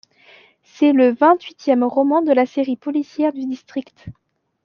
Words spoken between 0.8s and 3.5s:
le vingt-huitième roman de la série policière du